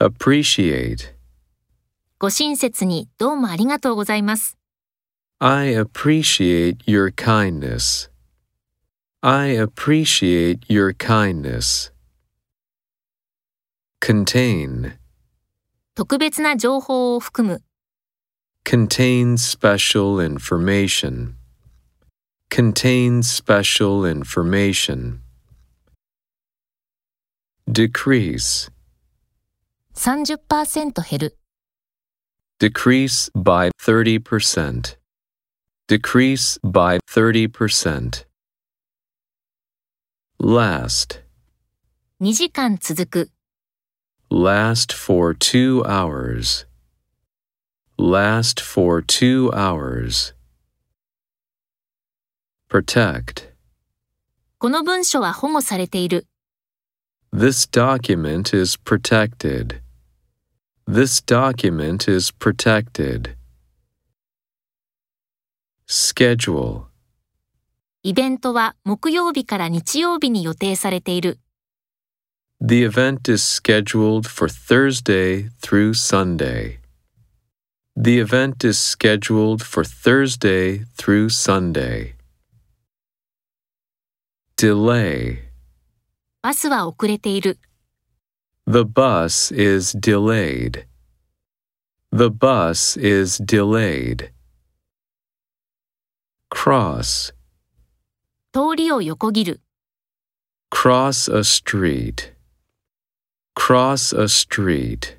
[0.00, 1.14] appreciate.
[2.18, 4.56] ご親切にどうもありがとうございます。
[5.38, 8.10] I appreciate your kindness.
[9.22, 11.92] I appreciate your kindness.
[14.00, 14.96] Contain.
[15.94, 17.62] 特別な情報を含む。
[18.64, 21.34] Contains special information.
[22.50, 25.20] Contains special information.
[27.70, 28.70] Decrease.
[30.00, 31.36] 30%減る。
[32.58, 34.96] Decrease by 30%.
[35.88, 38.24] Decrease by 30%.
[40.38, 41.20] Last.
[42.22, 43.30] 2時間続く。
[44.30, 46.66] Last for two hours.
[47.98, 50.34] Last for two hours.
[52.70, 53.50] Protect.
[54.56, 56.26] この文書は保護されている。
[57.34, 59.82] This document is protected.
[60.89, 63.35] This document is protected.
[65.87, 66.83] Schedule.
[68.03, 71.39] イベントは木曜日から日曜日に予定されている。
[72.61, 76.77] The event is scheduled for Thursday through Sunday.
[77.97, 82.13] The event is scheduled for Thursday through Sunday.
[84.55, 85.39] Delay.
[86.43, 87.57] バスは遅れている。
[88.69, 90.87] The bus is delayed.
[92.11, 94.31] The bus is delayed.
[96.49, 97.33] Cross.
[98.53, 99.61] 通りを横切る。
[100.71, 102.33] Cross a street.
[103.53, 105.17] Cross a street.